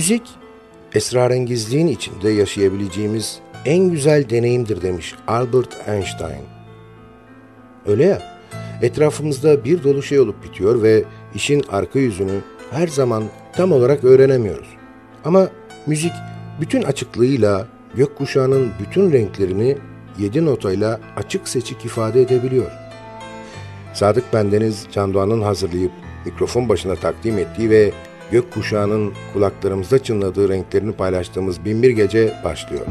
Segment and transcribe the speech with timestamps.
[0.00, 0.22] Müzik,
[0.94, 6.44] esrarengizliğin içinde yaşayabileceğimiz en güzel deneyimdir demiş Albert Einstein.
[7.86, 8.22] Öyle ya,
[8.82, 12.40] etrafımızda bir dolu şey olup bitiyor ve işin arka yüzünü
[12.70, 14.68] her zaman tam olarak öğrenemiyoruz.
[15.24, 15.48] Ama
[15.86, 16.12] müzik
[16.60, 19.78] bütün açıklığıyla gökkuşağının bütün renklerini
[20.18, 22.70] yedi notayla açık seçik ifade edebiliyor.
[23.94, 25.92] Sadık Bendeniz Can Doğan'ın hazırlayıp
[26.24, 27.92] mikrofon başına takdim ettiği ve
[28.32, 32.86] gök kuşağının kulaklarımızda çınladığı renklerini paylaştığımız binbir gece başlıyor.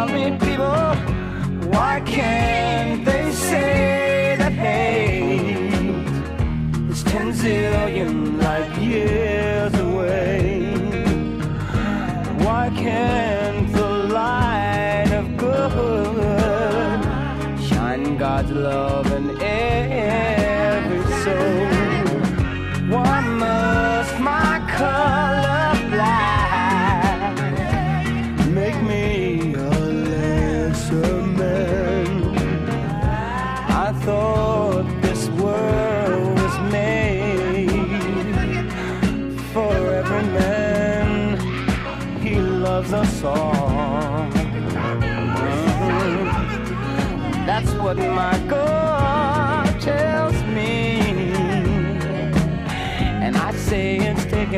[0.00, 0.94] Tell me, people,
[1.68, 5.58] why can't they say that hate
[6.90, 8.19] is 10 zillion?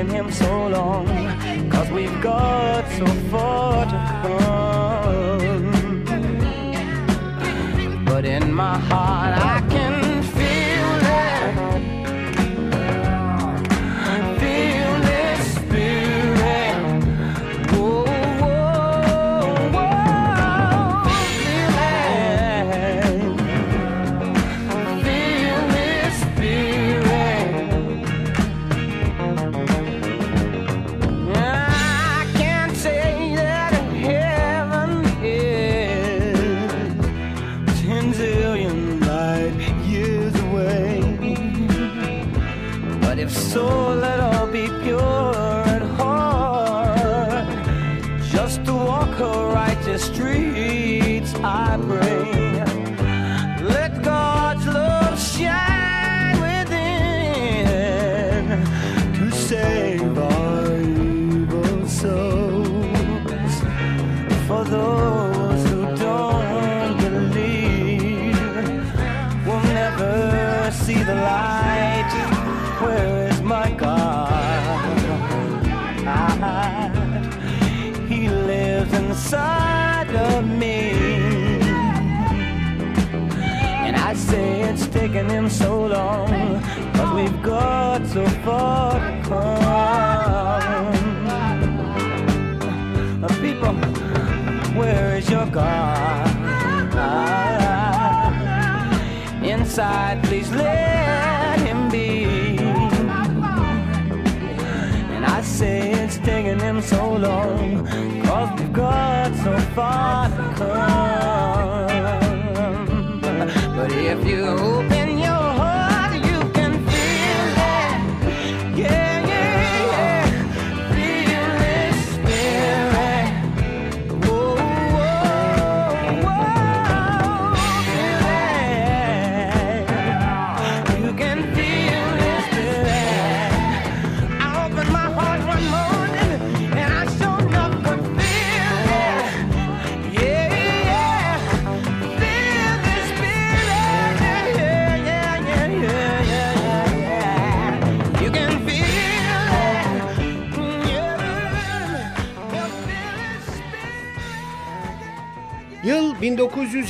[0.02, 1.06] taking him so long?
[1.70, 5.64] Cause we've got so far to come.
[8.04, 9.61] But in my heart, I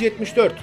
[0.02, 0.54] 1974.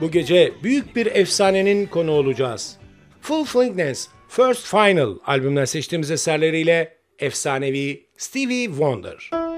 [0.00, 2.76] Bu gece büyük bir efsanenin konu olacağız.
[3.20, 9.49] Full Flingness First Final albümden seçtiğimiz eserleriyle efsanevi Stevie Wonder.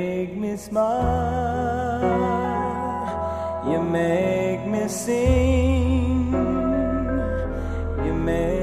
[0.00, 2.00] make me smile,
[3.70, 6.32] you make me sing,
[8.04, 8.59] you make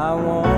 [0.00, 0.49] I want.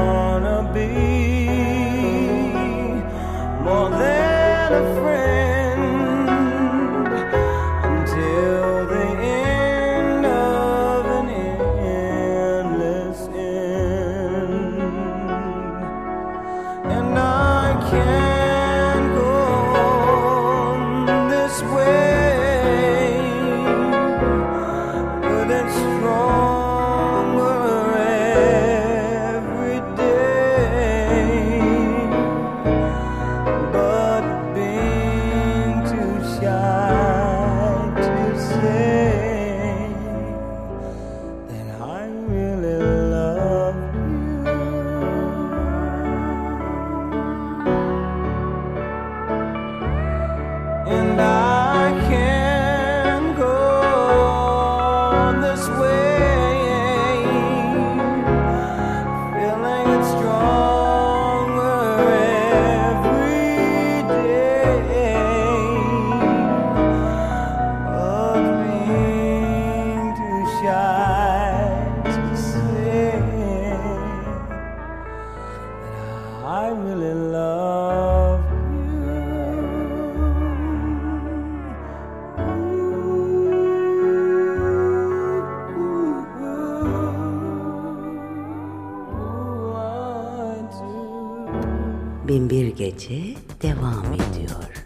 [92.76, 94.81] Gece devam ediyor.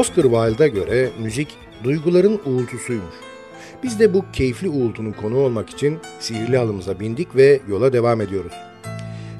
[0.00, 1.48] Oscar Wilde'a göre müzik
[1.84, 3.14] duyguların uğultusuymuş.
[3.82, 8.52] Biz de bu keyifli uğultunun konu olmak için sihirli alımıza bindik ve yola devam ediyoruz.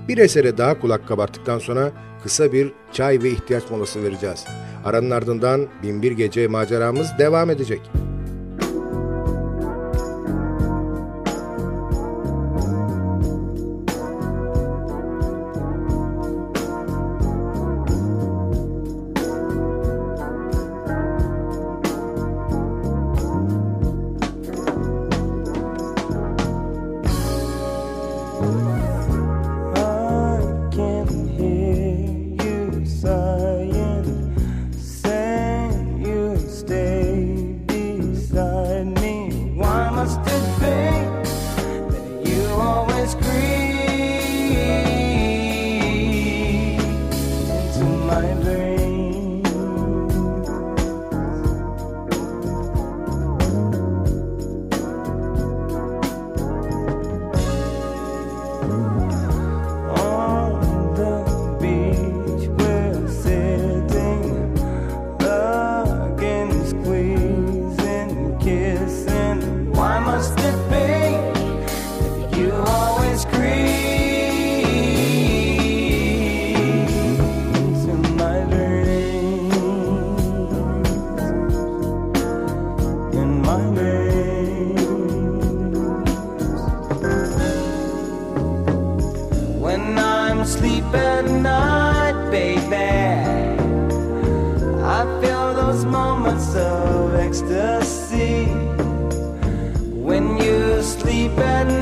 [0.09, 1.92] Bir esere daha kulak kabarttıktan sonra
[2.23, 4.44] kısa bir çay ve ihtiyaç molası vereceğiz.
[4.85, 7.81] Aranın ardından Binbir Gece maceramız devam edecek.
[101.40, 101.79] bed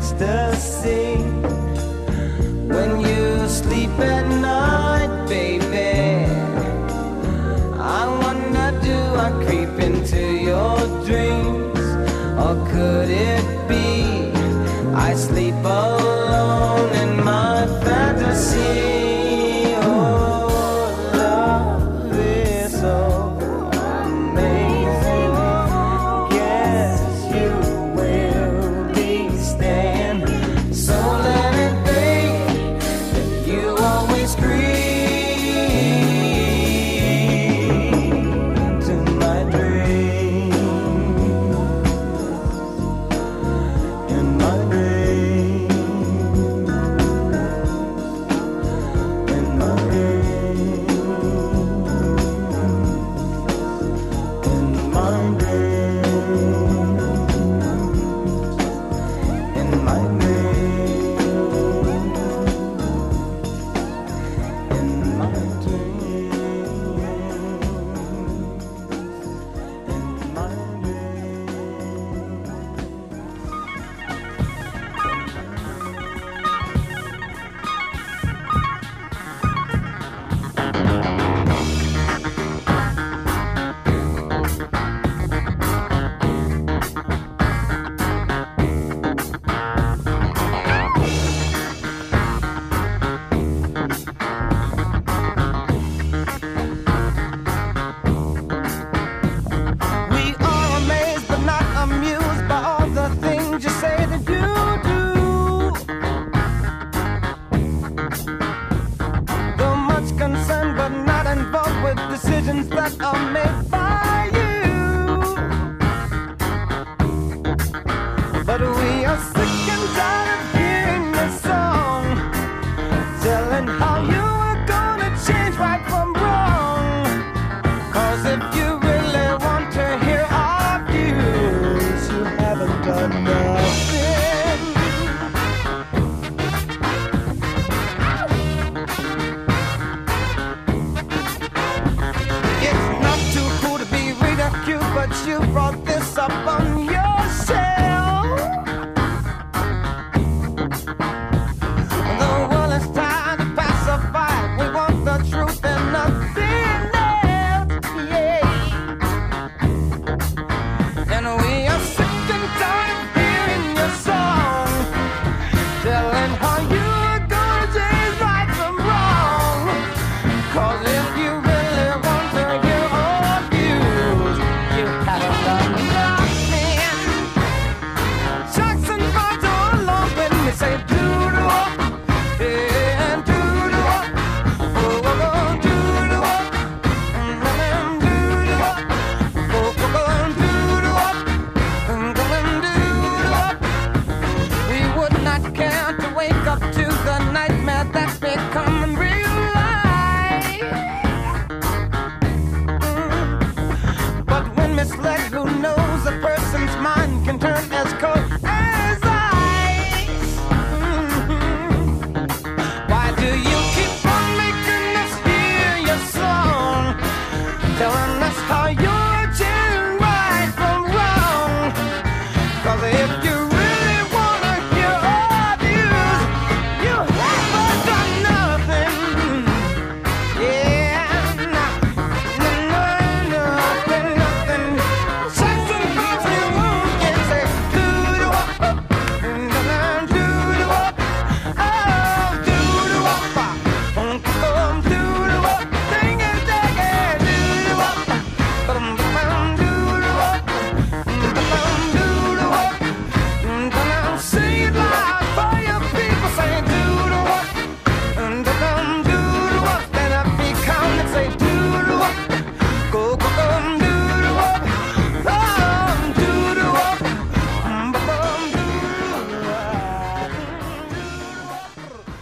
[0.00, 1.16] ecstasy
[2.72, 4.59] when you sleep at night.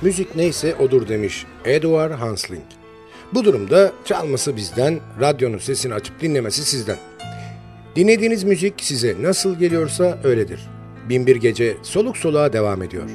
[0.09, 2.65] müzik neyse odur demiş Edward Hansling.
[3.35, 6.97] Bu durumda çalması bizden, radyonun sesini açıp dinlemesi sizden.
[7.97, 10.61] Dinlediğiniz müzik size nasıl geliyorsa öyledir.
[11.09, 13.11] Binbir Gece soluk soluğa devam ediyor.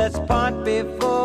[0.00, 1.19] Let's part before.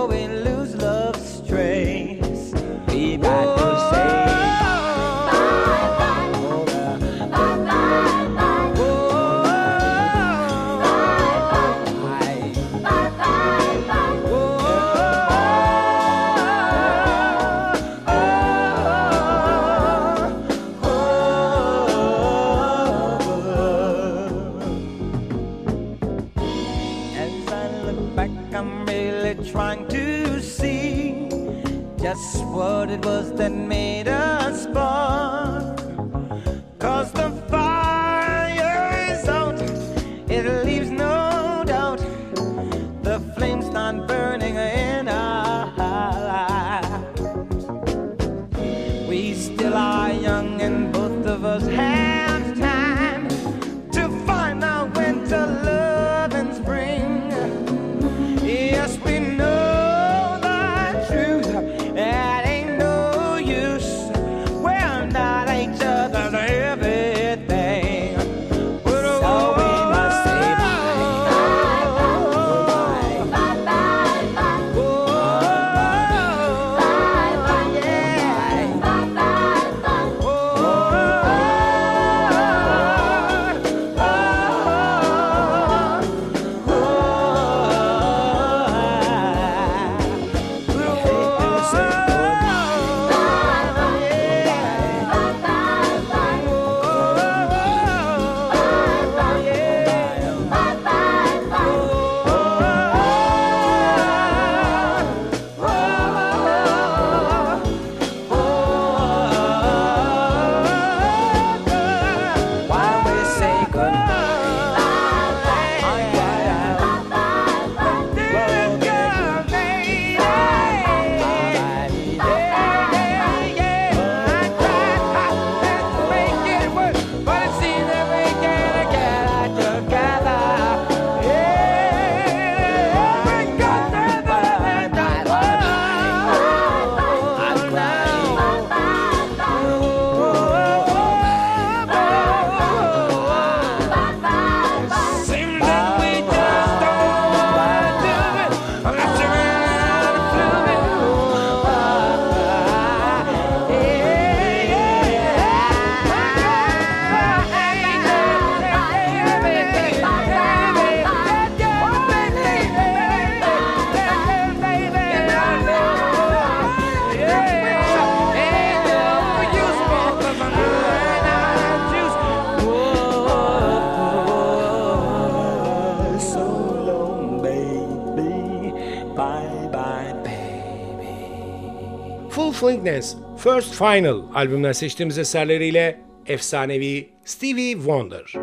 [182.65, 188.33] Whistling First Final albümden seçtiğimiz eserleriyle efsanevi Stevie Wonder.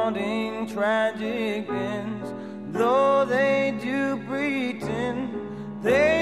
[0.00, 2.32] wanting tragic ends,
[2.72, 5.28] though they do pretend
[5.82, 6.19] they.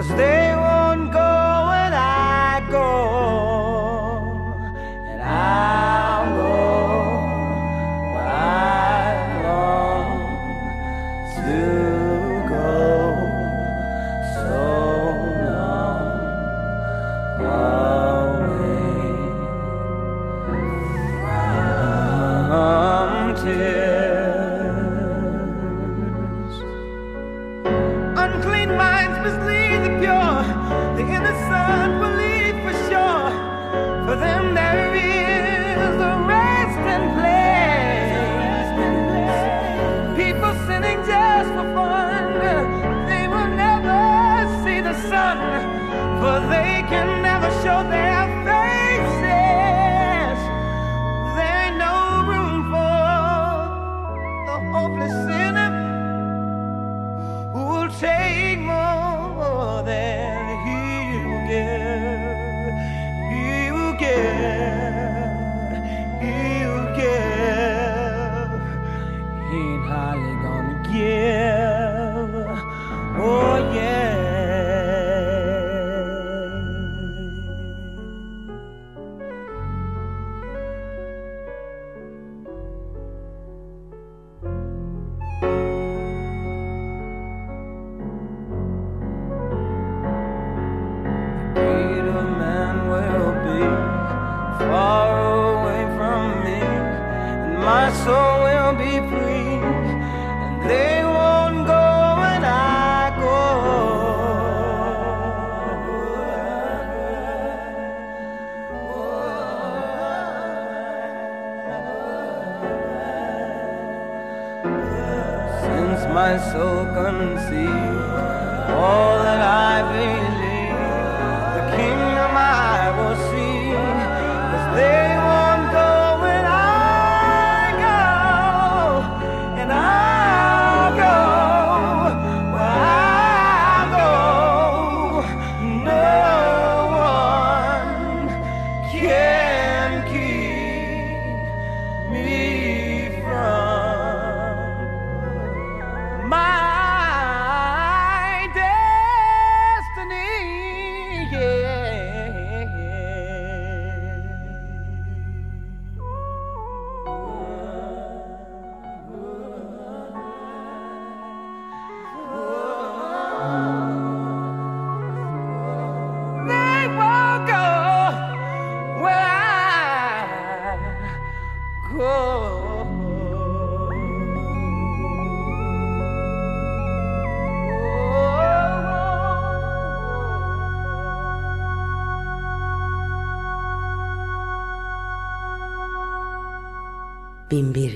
[0.00, 0.49] was there.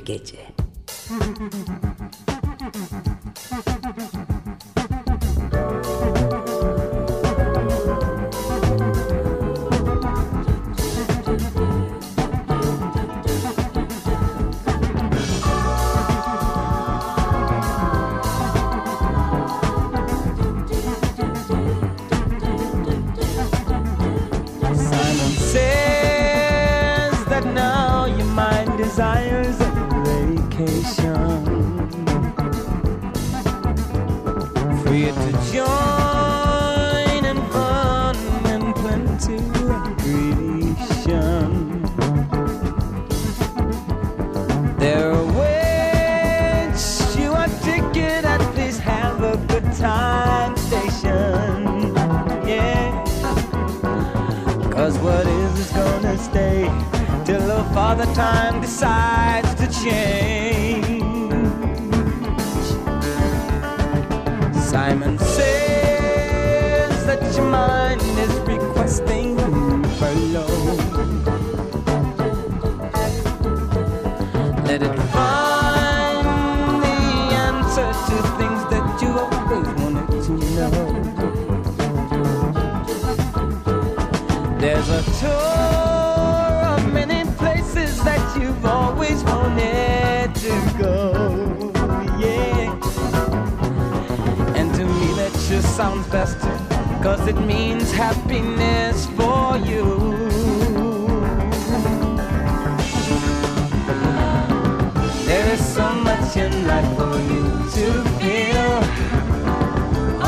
[0.07, 0.54] Simon
[34.95, 38.17] Free to join in fun
[38.47, 41.51] and plenty recreation.
[44.79, 46.87] There awaits
[47.17, 51.93] you a ticket at please have a good time station.
[52.47, 53.05] Yeah.
[54.71, 56.71] Cause what is is gonna stay
[57.25, 60.94] till the father time decides to change.
[64.87, 70.47] Simon says that your mind is requesting below.
[74.67, 76.99] Let it find the
[77.49, 80.75] answer to things that you always wanted to know.
[84.59, 91.44] There's a tour of many places that you've always wanted to go.
[95.75, 96.39] Sounds best.
[97.03, 99.85] Cause it means happiness for you.
[105.27, 107.45] There is so much in life for you
[107.77, 107.87] to
[108.21, 108.71] feel.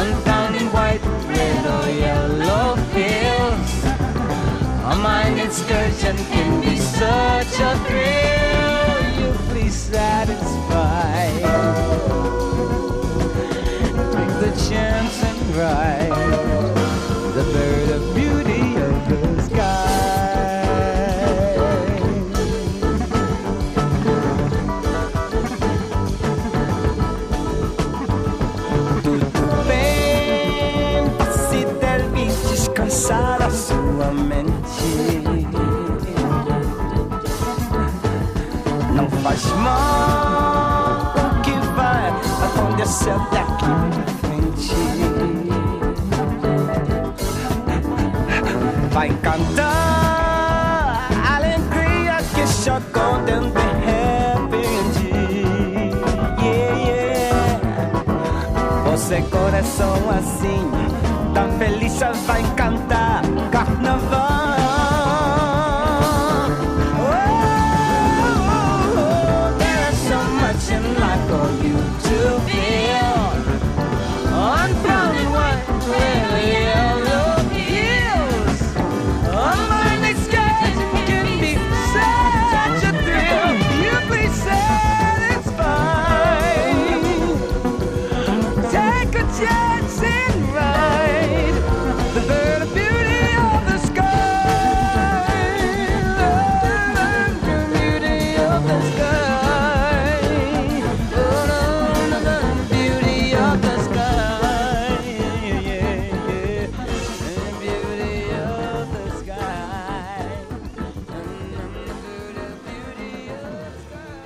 [0.03, 3.73] Unfound in white, red, or yellow fields.
[4.93, 8.16] A mind excursion can be such a thrill.
[59.57, 60.71] Você coração assim,
[61.33, 62.43] tão feliz já vai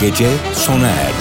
[0.00, 1.17] Gece sona erdi.